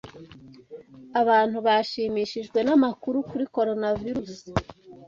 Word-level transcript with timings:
Abantu 1.21 1.57
bashimishijwe 1.67 2.59
namakuru 2.67 3.17
kuri 3.29 3.43
Coronavirusi. 3.55 4.49